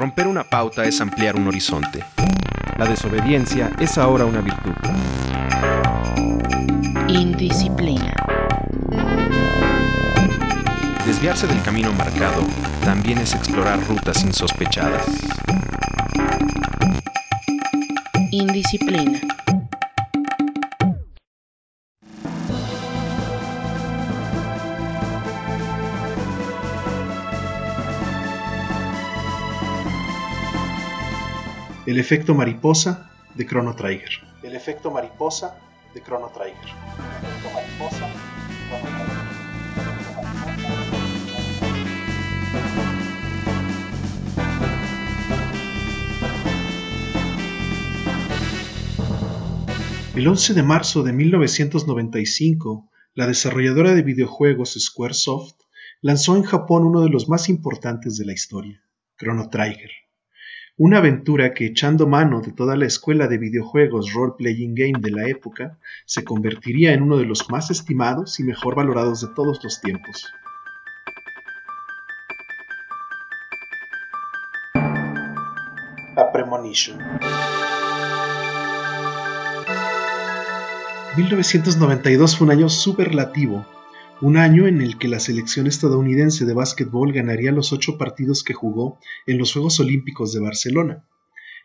[0.00, 2.02] Romper una pauta es ampliar un horizonte.
[2.78, 4.72] La desobediencia es ahora una virtud.
[7.06, 8.14] Indisciplina.
[11.04, 12.42] Desviarse del camino marcado
[12.82, 15.04] también es explorar rutas insospechadas.
[18.30, 19.20] Indisciplina.
[32.00, 34.08] Efecto mariposa de Chrono Trigger.
[34.42, 35.58] El efecto mariposa
[35.94, 36.56] de Chrono Trigger.
[36.56, 36.72] El
[37.28, 38.14] efecto mariposa de
[38.68, 39.30] Chrono Trigger.
[50.16, 55.60] El 11 de marzo de 1995, la desarrolladora de videojuegos Squaresoft
[56.00, 58.82] lanzó en Japón uno de los más importantes de la historia,
[59.18, 59.90] Chrono Trigger.
[60.76, 65.28] Una aventura que, echando mano de toda la escuela de videojuegos role-playing game de la
[65.28, 69.80] época, se convertiría en uno de los más estimados y mejor valorados de todos los
[69.80, 70.32] tiempos.
[76.16, 76.98] A Premonition.
[81.16, 83.66] 1992 fue un año superlativo,
[84.22, 88.52] un año en el que la selección estadounidense de básquetbol ganaría los ocho partidos que
[88.52, 91.06] jugó en los Juegos Olímpicos de Barcelona.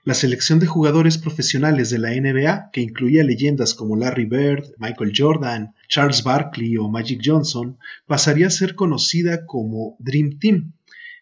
[0.05, 5.11] La selección de jugadores profesionales de la NBA, que incluía leyendas como Larry Bird, Michael
[5.17, 10.73] Jordan, Charles Barkley o Magic Johnson, pasaría a ser conocida como Dream Team.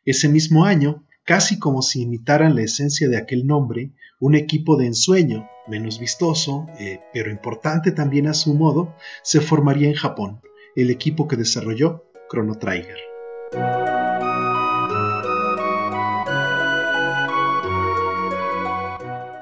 [0.05, 4.85] Ese mismo año, casi como si imitaran la esencia de aquel nombre, un equipo de
[4.85, 10.41] ensueño, menos vistoso, eh, pero importante también a su modo, se formaría en Japón,
[10.75, 12.97] el equipo que desarrolló Chrono Trigger.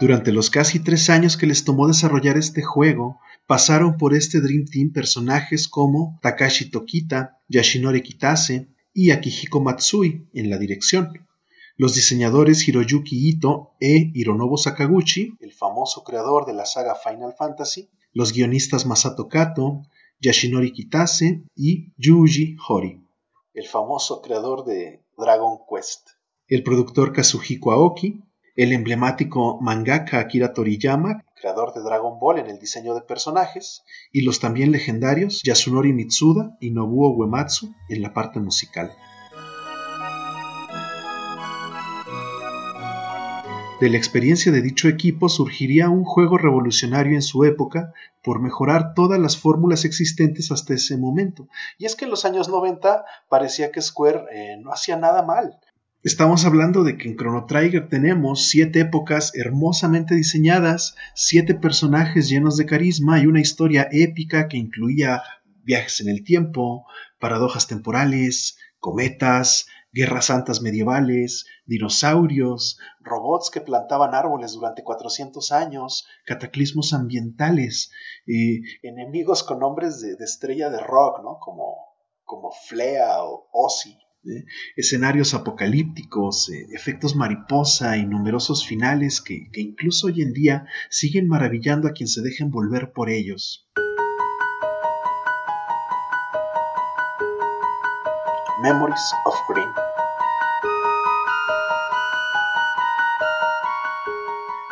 [0.02, 4.66] Durante los casi tres años que les tomó desarrollar este juego, pasaron por este Dream
[4.66, 11.28] Team personajes como Takashi Tokita, Yashinori Kitase y Akihiko Matsui en la dirección.
[11.78, 17.90] Los diseñadores Hiroyuki Ito e Hironobu Sakaguchi, el famoso creador de la saga Final Fantasy,
[18.14, 19.84] los guionistas Masato Kato,
[20.22, 23.02] Yashinori Kitase y Yuji Hori,
[23.56, 26.10] el famoso creador de Dragon Quest,
[26.48, 28.22] el productor Kazuhiko Aoki,
[28.56, 34.22] el emblemático mangaka Akira Toriyama, creador de Dragon Ball en el diseño de personajes, y
[34.22, 38.96] los también legendarios Yasunori Mitsuda y Nobuo Uematsu en la parte musical.
[43.82, 47.94] De la experiencia de dicho equipo surgiría un juego revolucionario en su época
[48.24, 51.48] por mejorar todas las fórmulas existentes hasta ese momento.
[51.80, 55.58] Y es que en los años 90 parecía que Square eh, no hacía nada mal.
[56.04, 62.58] Estamos hablando de que en Chrono Trigger tenemos siete épocas hermosamente diseñadas, siete personajes llenos
[62.58, 65.24] de carisma y una historia épica que incluía
[65.64, 66.86] viajes en el tiempo,
[67.18, 76.94] paradojas temporales, cometas, guerras santas medievales, dinosaurios, robots que plantaban árboles durante 400 años, cataclismos
[76.94, 77.92] ambientales,
[78.84, 81.38] enemigos con nombres de, de, estrella de rock, ¿no?
[81.40, 81.78] Como,
[82.24, 83.98] como Flea o Ozzy.
[84.26, 84.46] ¿eh?
[84.76, 91.28] escenarios apocalípticos, eh, efectos mariposa y numerosos finales que, que incluso hoy en día siguen
[91.28, 93.70] maravillando a quien se deja envolver por ellos.
[98.62, 99.74] Memories of Green.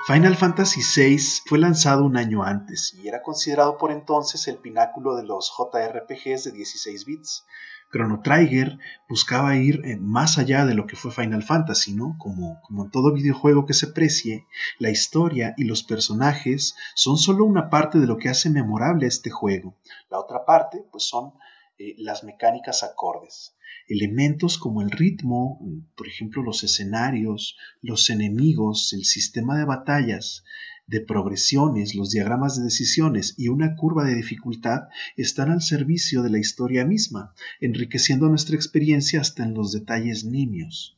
[0.06, 1.18] Final Fantasy VI
[1.48, 6.44] fue lanzado un año antes y era considerado por entonces el pináculo de los JRPGs
[6.44, 7.46] de 16 bits.
[7.92, 12.16] Chrono Trigger buscaba ir más allá de lo que fue Final Fantasy, ¿no?
[12.20, 14.46] Como, en todo videojuego que se precie,
[14.78, 19.32] la historia y los personajes son solo una parte de lo que hace memorable este
[19.32, 19.74] juego.
[20.12, 21.34] La otra parte, pues son
[21.80, 23.56] eh, las mecánicas acordes.
[23.88, 25.60] Elementos como el ritmo,
[25.96, 30.44] por ejemplo los escenarios, los enemigos, el sistema de batallas,
[30.88, 36.31] de progresiones, los diagramas de decisiones y una curva de dificultad están al servicio de
[36.31, 40.98] la historia misma, enriqueciendo nuestra experiencia hasta en los detalles nimios.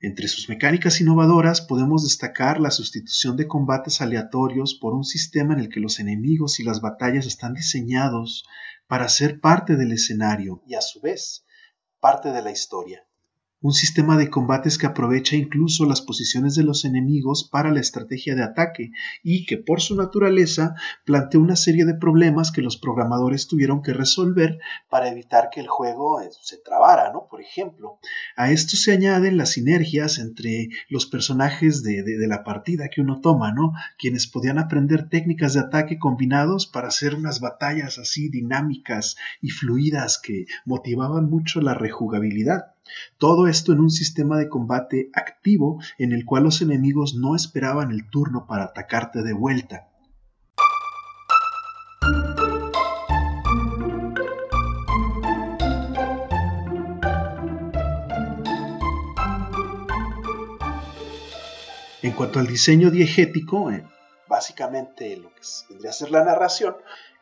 [0.00, 5.60] Entre sus mecánicas innovadoras podemos destacar la sustitución de combates aleatorios por un sistema en
[5.60, 8.44] el que los enemigos y las batallas están diseñados
[8.88, 11.44] para ser parte del escenario y a su vez
[12.00, 13.07] parte de la historia.
[13.60, 18.36] Un sistema de combates que aprovecha incluso las posiciones de los enemigos para la estrategia
[18.36, 20.74] de ataque y que por su naturaleza
[21.04, 25.66] plantea una serie de problemas que los programadores tuvieron que resolver para evitar que el
[25.66, 27.26] juego eh, se trabara, ¿no?
[27.28, 27.98] Por ejemplo,
[28.36, 33.20] a esto se añaden las sinergias entre los personajes de, de la partida que uno
[33.20, 33.72] toma, ¿no?
[33.98, 40.20] Quienes podían aprender técnicas de ataque combinados para hacer unas batallas así dinámicas y fluidas
[40.22, 42.77] que motivaban mucho la rejugabilidad.
[43.18, 47.90] Todo esto en un sistema de combate activo en el cual los enemigos no esperaban
[47.90, 49.88] el turno para atacarte de vuelta.
[62.00, 63.84] En cuanto al diseño diegético, eh,
[64.28, 66.76] básicamente lo que vendría a ser la narración,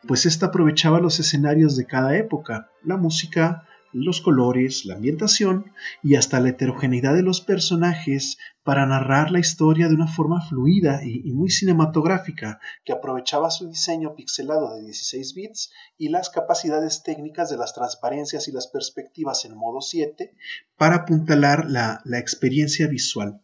[0.07, 5.71] pues esta aprovechaba los escenarios de cada época, la música, los colores, la ambientación
[6.03, 11.01] y hasta la heterogeneidad de los personajes para narrar la historia de una forma fluida
[11.03, 17.49] y, muy cinematográfica que aprovechaba su diseño pixelado de 16 bits y las capacidades técnicas
[17.49, 20.35] de las transparencias y las perspectivas en modo 7
[20.77, 23.41] para apuntalar la experiencia visual.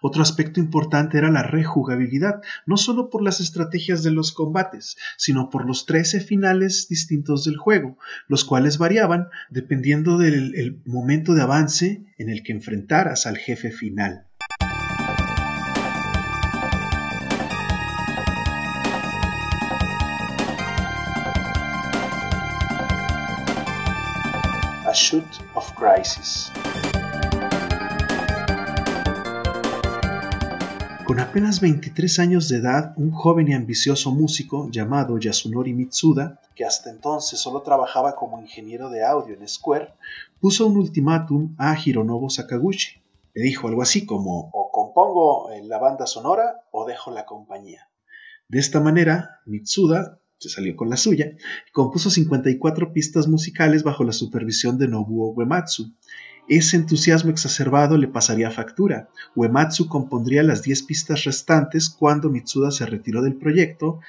[0.00, 5.50] Otro aspecto importante era la rejugabilidad, no solo por las estrategias de los combates, sino
[5.50, 7.98] por los 13 finales distintos del juego,
[8.28, 14.26] los cuales variaban dependiendo del momento de avance en el que enfrentaras al jefe final.
[24.84, 25.24] A Shoot
[25.54, 26.52] of Crisis.
[31.12, 36.64] Con apenas 23 años de edad, un joven y ambicioso músico llamado Yasunori Mitsuda, que
[36.64, 39.92] hasta entonces solo trabajaba como ingeniero de audio en Square,
[40.40, 43.02] puso un ultimátum a Hironobu Sakaguchi.
[43.34, 47.90] Le dijo algo así como o compongo la banda sonora o dejo la compañía.
[48.48, 51.26] De esta manera, Mitsuda se salió con la suya
[51.68, 55.92] y compuso 54 pistas musicales bajo la supervisión de Nobuo Uematsu,
[56.48, 59.08] ese entusiasmo exacerbado le pasaría factura.
[59.34, 64.00] Uematsu compondría las 10 pistas restantes cuando Mitsuda se retiró del proyecto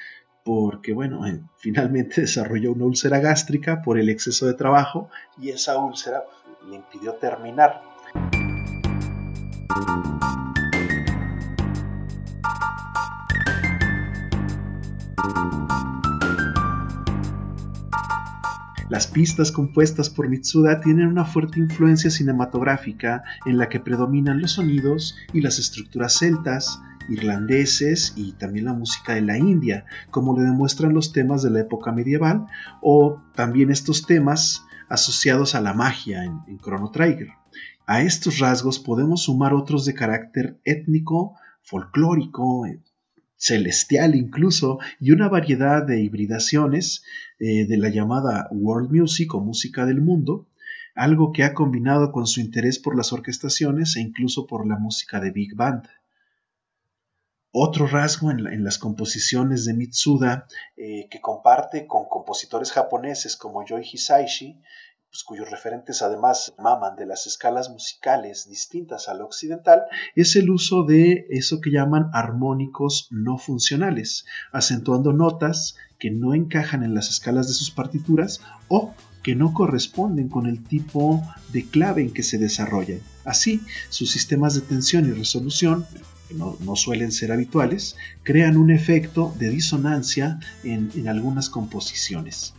[0.44, 1.21] porque, bueno,
[1.57, 5.09] finalmente desarrolló una úlcera gástrica por el exceso de trabajo
[5.39, 6.24] y esa úlcera
[6.69, 7.81] le impidió terminar.
[18.94, 24.51] Las pistas compuestas por Mitsuda tienen una fuerte influencia cinematográfica en la que predominan los
[24.51, 26.80] sonidos y las estructuras celtas,
[27.10, 31.62] irlandeses y también la música de la India, como le demuestran los temas de la
[31.62, 32.45] época medieval
[32.84, 37.30] o también estos temas asociados a la magia en, en Chrono Trigger.
[37.88, 42.68] A estos rasgos podemos sumar otros de carácter étnico, folclórico,
[43.44, 47.04] celestial incluso, y una variedad de hibridaciones
[47.40, 50.48] eh, de la llamada world music o música del mundo,
[50.95, 55.19] algo que ha combinado con su interés por las orquestaciones e incluso por la música
[55.19, 55.90] de big band.
[57.51, 60.48] Otro rasgo en, las composiciones de Mitsuda
[60.78, 64.62] eh, que comparte con compositores japoneses como Yoi Hisaishi
[65.21, 69.83] cuyos referentes además maman de las escalas musicales distintas al occidental,
[70.15, 76.81] es el uso de eso que llaman armónicos no funcionales, acentuando notas que no encajan
[76.81, 81.21] en las escalas de sus partituras o que no corresponden con el tipo
[81.51, 83.00] de clave en que se desarrollan.
[83.24, 85.86] Así, sus sistemas de tensión y resolución,
[86.27, 92.56] que no, suelen ser habituales, crean un efecto de disonancia en algunas composiciones.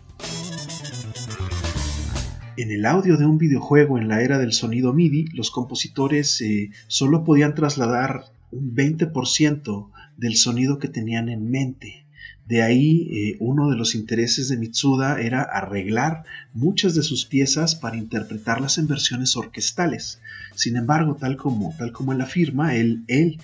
[2.56, 6.70] En el audio de un videojuego en la era del sonido MIDI, los compositores eh,
[6.86, 12.06] solo podían trasladar un 20% del sonido que tenían en mente.
[12.46, 17.74] De ahí eh, uno de los intereses de Mitsuda era arreglar muchas de sus piezas
[17.74, 20.20] para interpretarlas en versiones orquestales.
[20.54, 23.40] Sin embargo, tal como, tal como él afirma, él, él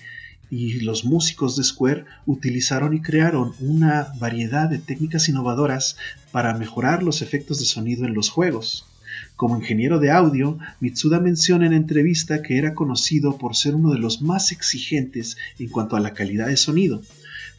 [0.49, 5.97] y los músicos de Square utilizaron y crearon una variedad de técnicas innovadoras
[6.31, 8.85] para mejorar los efectos de sonido en los juegos.
[9.35, 13.99] Como ingeniero de audio, Mitsuda menciona en entrevista que era conocido por ser uno de
[13.99, 17.01] los más exigentes en cuanto a la calidad de sonido,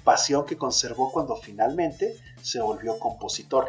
[0.04, 3.68] pasión que conservó cuando finalmente se volvió compositor.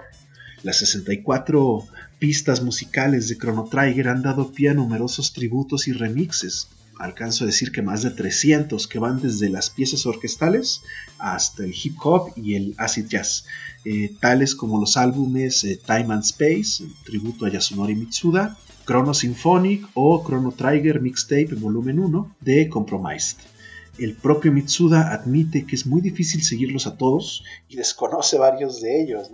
[0.63, 1.85] Las 64
[2.19, 6.69] pistas musicales de Chrono Trigger han dado pie a numerosos tributos y remixes.
[6.97, 10.83] Alcanzo a decir que más de 300 que van desde las piezas orquestales
[11.17, 13.45] hasta el hip hop y el acid jazz,
[13.85, 19.87] eh, tales como los álbumes eh, Time and Space, tributo a Yasunori Mitsuda, Chrono Symphonic
[19.93, 23.52] o Chrono Trigger Mixtape Volumen 1 de Compromised.
[23.99, 29.03] El propio Mitsuda admite que es muy difícil seguirlos a todos y desconoce varios de
[29.03, 29.29] ellos.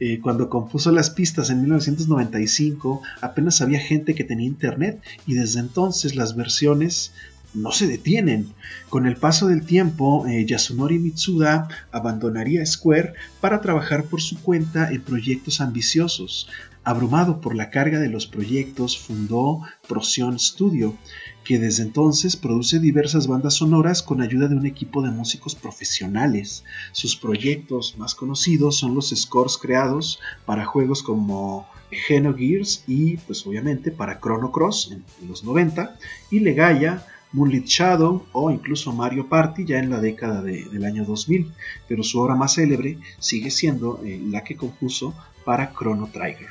[0.00, 5.60] Eh, cuando compuso las pistas en 1995 apenas había gente que tenía internet y desde
[5.60, 7.12] entonces las versiones
[7.54, 8.52] no se detienen.
[8.88, 14.90] Con el paso del tiempo, eh, Yasunori Mitsuda abandonaría Square para trabajar por su cuenta
[14.90, 16.48] en proyectos ambiciosos.
[16.90, 20.96] Abrumado por la carga de los proyectos, fundó Procyon Studio,
[21.44, 26.64] que desde entonces produce diversas bandas sonoras con ayuda de un equipo de músicos profesionales.
[26.90, 33.92] Sus proyectos más conocidos son los scores creados para juegos como Xenogears y pues obviamente
[33.92, 35.96] para Chrono Cross en, los 90
[36.32, 41.52] y Legaia, Moonlit Shadow o incluso Mario Party ya en la década del año 2000,
[41.86, 46.48] pero su obra más célebre sigue siendo eh, la que compuso para Chrono Trigger.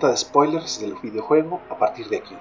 [0.00, 2.34] De spoilers del videojuego a partir de aquí.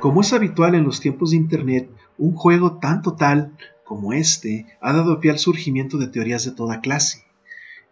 [0.00, 4.92] Como es habitual en los tiempos de Internet, un juego tan total como este ha
[4.92, 7.24] dado pie al surgimiento de teorías de toda clase,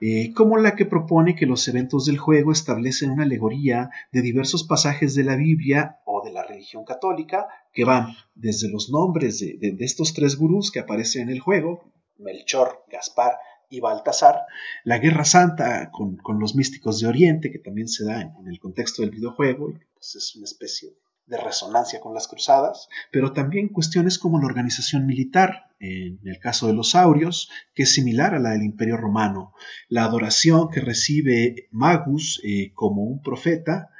[0.00, 4.62] eh, como la que propone que los eventos del juego establecen una alegoría de diversos
[4.62, 9.76] pasajes de la Biblia o de la religión católica que van desde los nombres de,
[9.80, 11.82] estos tres gurús que aparecen en el juego,
[12.18, 13.32] Melchor, Gaspar
[13.74, 14.42] y Baltasar,
[14.84, 19.02] la Guerra Santa con, los místicos de Oriente, que también se da en, el contexto
[19.02, 20.90] del videojuego, y pues es una especie
[21.26, 26.66] de resonancia con las cruzadas, pero también cuestiones como la organización militar, en el caso
[26.66, 29.54] de los saurios, que es similar a la del Imperio Romano,
[29.88, 33.90] la adoración que recibe Magus eh, como un profeta,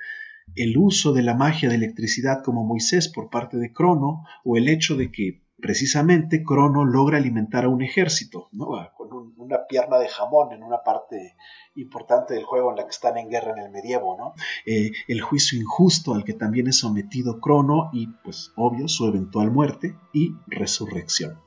[0.54, 4.68] el uso de la magia de electricidad como Moisés por parte de Crono o el
[4.68, 8.50] hecho de que precisamente Crono logra alimentar a un ejército,
[8.96, 11.36] con una pierna de jamón en una parte
[11.76, 14.34] importante del juego en la que están en guerra en el medievo, ¿no?
[14.66, 19.50] Eh, el juicio injusto al que también es sometido Crono y, pues, obvio, su eventual
[19.50, 21.40] muerte y resurrección.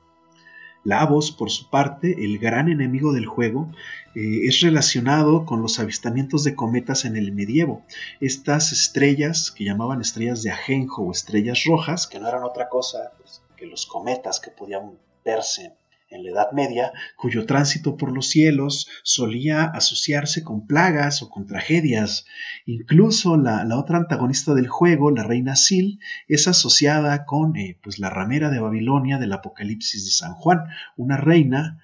[0.84, 3.70] Lavos, por su parte, el gran enemigo del juego,
[4.14, 7.84] eh, es relacionado con los avistamientos de cometas en el medievo.
[8.20, 13.12] Estas estrellas, que llamaban estrellas de ajenjo o estrellas rojas, que no eran otra cosa
[13.18, 15.74] pues, que los cometas que podían verse
[16.10, 21.46] en la Edad Media, cuyo tránsito por los cielos solía asociarse con plagas o con
[21.46, 22.26] tragedias.
[22.66, 28.10] Incluso la, otra antagonista del juego, la reina Sil, es asociada con eh, pues, la
[28.10, 30.64] ramera de Babilonia del Apocalipsis de San Juan,
[30.96, 31.80] una reina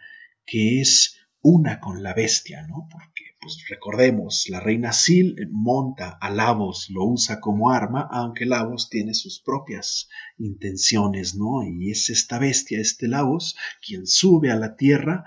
[0.47, 2.89] que es una con la bestia, ¿no?
[2.91, 3.14] Porque
[3.45, 9.13] pues recordemos, la reina Sil monta a Lavos, lo usa como arma, aunque Lavos tiene
[9.13, 10.09] sus propias
[10.39, 11.63] intenciones, ¿no?
[11.63, 13.55] Y es esta bestia, este Lavos,
[13.87, 15.27] quien sube a la tierra,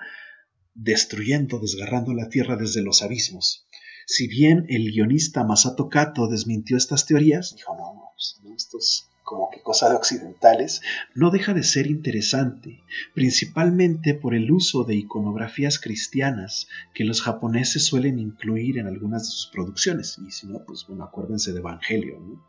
[0.74, 3.68] destruyendo, desgarrando la tierra desde los abismos.
[4.08, 9.50] Si bien el guionista Masato Kato desmintió estas teorías, dijo, no, no, pues, estos como
[9.52, 10.82] que cosa de occidentales,
[11.14, 12.82] no deja de ser interesante,
[13.14, 19.32] principalmente por el uso de iconografías cristianas que los japoneses suelen incluir en algunas de
[19.32, 20.18] sus producciones.
[20.26, 22.42] Y si no, pues bueno, acuérdense de Evangelio.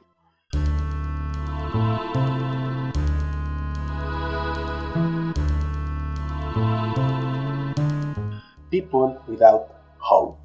[8.70, 9.66] People without
[9.99, 10.38] hope.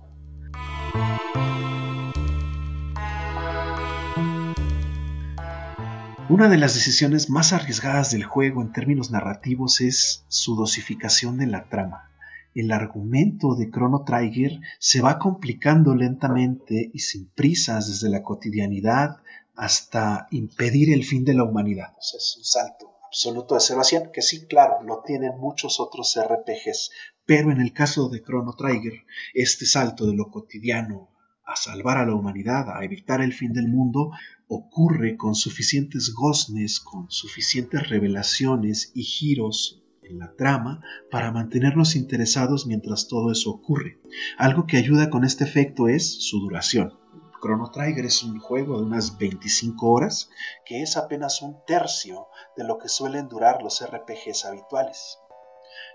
[6.33, 11.45] Una de las decisiones más arriesgadas del juego en términos narrativos es su dosificación de
[11.45, 12.09] la trama.
[12.55, 19.17] El argumento de Chrono Trigger se va complicando lentamente y sin prisas desde la cotidianidad
[19.53, 21.93] hasta impedir el fin de la humanidad.
[21.99, 26.17] es un salto absoluto de 0 a 100, que sí, claro, lo tienen muchos otros
[26.19, 26.89] RPGs,
[27.27, 29.03] pero en el caso de Chrono Trigger,
[29.35, 31.13] este salto de lo cotidiano
[31.45, 34.11] a salvar a la humanidad, a evitar el fin del mundo,
[34.47, 42.67] ocurre con suficientes goznes, con suficientes revelaciones y giros en la trama para mantenernos interesados
[42.67, 43.99] mientras todo eso ocurre.
[44.37, 46.93] Algo que ayuda con este efecto es su duración.
[47.41, 50.29] Chrono Trigger es un juego de unas 25 horas,
[50.65, 55.19] que es apenas un tercio de lo que suelen durar los RPGs habituales.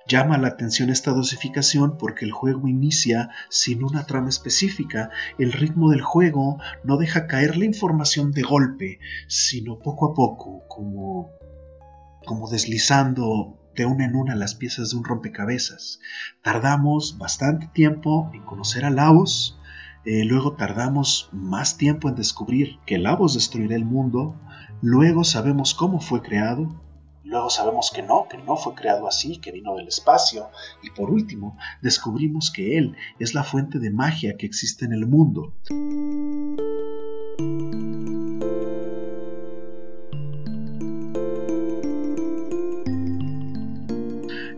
[0.08, 5.10] Llama la atención esta dosificación porque el juego inicia sin una trama específica.
[5.38, 10.62] El ritmo del juego no deja caer la información de golpe, sino poco a poco,
[10.66, 11.32] como,
[12.24, 16.00] como deslizando de una en una las piezas de un rompecabezas.
[16.42, 19.60] Tardamos bastante tiempo en conocer a Lavos,
[20.06, 24.40] eh, luego tardamos más tiempo en descubrir que Lavos destruirá el mundo,
[24.80, 26.80] luego sabemos cómo fue creado,
[27.28, 30.48] Luego sabemos que no, que no fue creado así, que vino del espacio.
[30.82, 35.06] Y por último, descubrimos que Él es la fuente de magia que existe en el
[35.06, 35.52] mundo.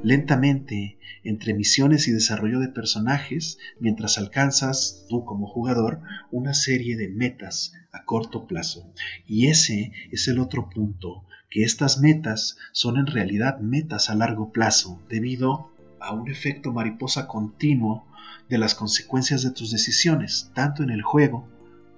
[0.05, 7.09] Lentamente, entre misiones y desarrollo de personajes, mientras alcanzas, tú como jugador, una serie de
[7.09, 8.93] metas a corto plazo.
[9.27, 14.53] Y ese es el otro punto que estas metas son en realidad metas a largo
[14.53, 18.07] plazo debido a un efecto mariposa continuo
[18.49, 21.47] de las consecuencias de tus decisiones, tanto en el juego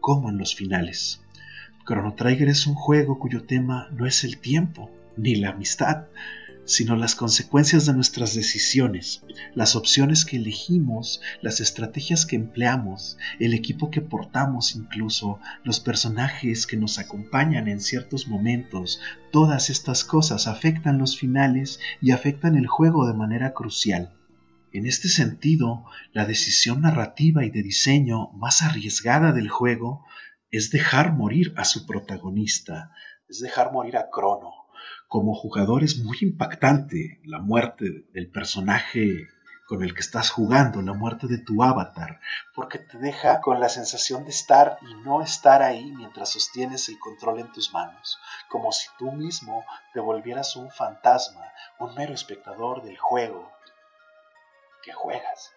[0.01, 1.21] como en los finales.
[1.87, 6.07] Chrono Trigger es un juego cuyo tema no es el tiempo ni la amistad,
[6.65, 9.23] sino las consecuencias de nuestras decisiones,
[9.55, 16.67] las opciones que elegimos, las estrategias que empleamos, el equipo que portamos incluso, los personajes
[16.67, 19.01] que nos acompañan en ciertos momentos,
[19.31, 24.15] todas estas cosas afectan los finales y afectan el juego de manera crucial.
[24.73, 30.07] En este sentido, la decisión narrativa y de diseño más arriesgada del juego
[30.51, 32.93] es dejar morir a su protagonista,
[33.29, 34.62] es dejar morir a Crono,
[35.13, 39.29] como jugador es muy impactante la muerte del personaje
[39.67, 42.19] con el que estás jugando, la muerte de tu avatar,
[42.55, 46.99] porque te deja con la sensación de estar y no estar ahí mientras sostienes el
[46.99, 51.45] control en tus manos, como si tú mismo te volvieras un fantasma,
[51.79, 53.53] un mero espectador del juego
[54.83, 55.53] que juegas.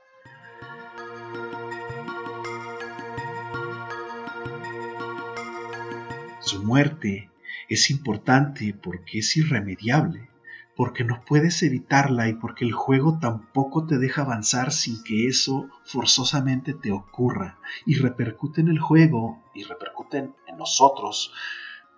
[6.41, 7.29] Su muerte
[7.69, 10.29] es importante porque es irremediable,
[10.75, 15.69] porque no puedes evitarla y porque el juego tampoco te deja avanzar sin que eso
[15.85, 21.31] forzosamente te ocurra y repercute en el juego y repercute en nosotros,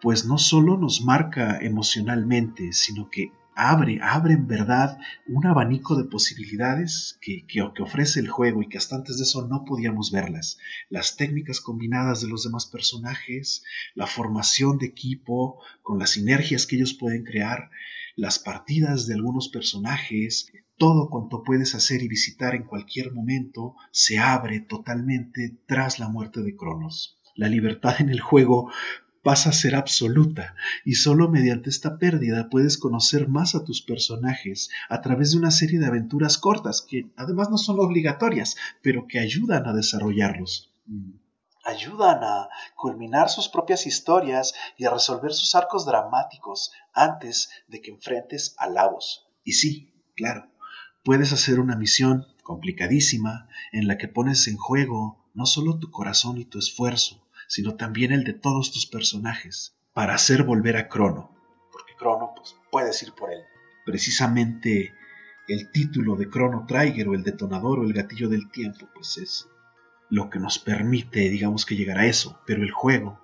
[0.01, 6.04] pues no solo nos marca emocionalmente, sino que abre, abre en verdad un abanico de
[6.04, 10.60] posibilidades que, que, ofrece el juego y que hasta antes de eso no podíamos verlas.
[10.90, 13.64] Las técnicas combinadas de los demás personajes,
[13.96, 17.72] la formación de equipo, con las sinergias que ellos pueden crear,
[18.15, 24.20] las partidas de algunos personajes, todo cuanto puedes hacer y visitar en cualquier momento se
[24.20, 27.20] abre totalmente tras la muerte de Cronos.
[27.36, 28.72] La libertad en el juego
[29.28, 34.70] pasa a ser absoluta y solo mediante esta pérdida puedes conocer más a tus personajes
[34.88, 39.20] a través de una serie de aventuras cortas que además no son obligatorias, pero que
[39.20, 40.72] ayudan a desarrollarlos.
[40.86, 41.12] Mm.
[41.66, 47.92] Ayudan a culminar sus propias historias y a resolver sus arcos dramáticos antes de que
[47.92, 49.28] enfrentes a Lavos.
[49.44, 50.48] Y sí, claro,
[51.04, 56.38] puedes hacer una misión complicadísima en la que pones en juego no solo tu corazón
[56.38, 61.36] y tu esfuerzo, sino también el de todos tus personajes, para hacer volver a Crono,
[61.71, 63.41] porque Crono pues, puedes ir por él.
[63.86, 64.93] Precisamente
[65.47, 69.47] el título de Chrono Trigger o el detonador o el gatillo del tiempo, pues es
[70.10, 73.19] lo que nos permite, digamos que llegar a eso, pero el juego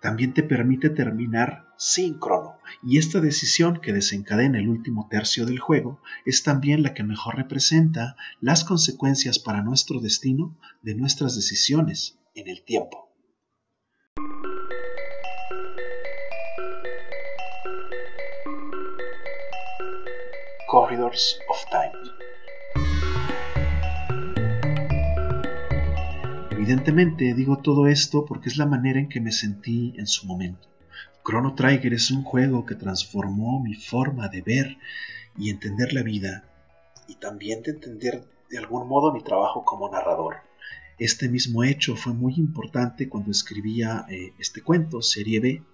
[0.00, 2.58] también te permite terminar sin crono.
[2.82, 7.36] Y esta decisión que desencadena el último tercio del juego es también la que mejor
[7.36, 13.09] representa las consecuencias para nuestro destino de nuestras decisiones en el tiempo.
[20.70, 21.90] Corridors of Time.
[26.52, 30.68] Evidentemente digo todo esto porque es la manera en que me sentí en su momento.
[31.24, 34.76] Chrono Trigger es un juego que transformó mi forma de ver
[35.36, 36.44] y entender la vida
[37.08, 40.36] y también de entender de algún modo mi trabajo como narrador.
[40.98, 45.64] Este mismo hecho fue muy importante cuando escribía eh, este cuento, Serie B,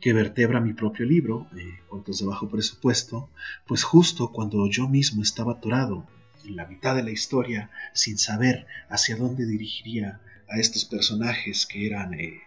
[0.00, 3.30] que vertebra mi propio libro, eh, Cuentos de Bajo Presupuesto,
[3.66, 6.06] pues justo cuando yo mismo estaba atorado
[6.44, 11.86] en la mitad de la historia sin saber hacia dónde dirigiría a estos personajes que
[11.86, 12.42] eran eh,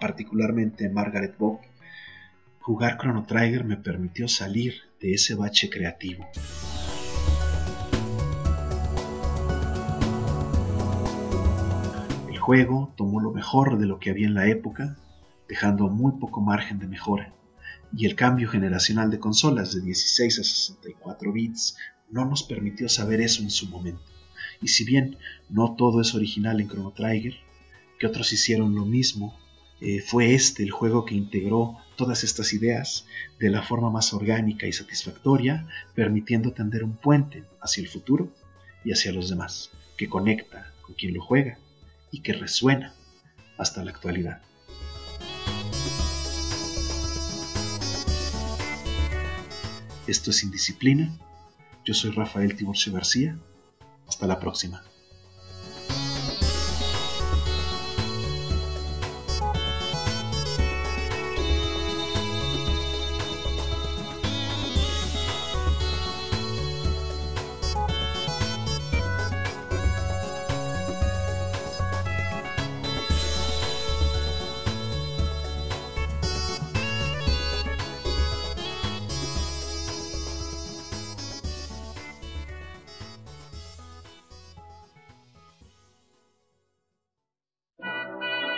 [0.00, 1.60] particularmente Margaret Bob,
[2.60, 6.26] jugar Chrono Trigger me permitió salir de ese bache creativo.
[12.30, 14.96] El juego tomó lo mejor de lo que había en la época,
[15.52, 17.30] dejando muy poco margen de mejora,
[17.94, 21.76] y el cambio generacional de consolas de 16 a 64 bits
[22.10, 24.02] no nos permitió saber eso en su momento.
[24.62, 25.18] Y si bien
[25.50, 27.34] no todo es original en Chrono Trigger,
[27.98, 29.38] que otros hicieron lo mismo,
[29.82, 33.04] eh, fue este el juego que integró todas estas ideas
[33.38, 38.32] de la forma más orgánica y satisfactoria, permitiendo tender un puente hacia el futuro
[38.86, 41.58] y hacia los demás, que conecta con quien lo juega
[42.10, 42.94] y que resuena
[43.58, 44.40] hasta la actualidad.
[50.12, 51.10] Esto es Indisciplina.
[51.86, 53.38] Yo soy Rafael Tiburcio García.
[54.06, 54.82] Hasta la próxima.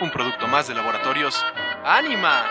[0.01, 1.43] Un producto más de laboratorios
[1.83, 2.43] Anima.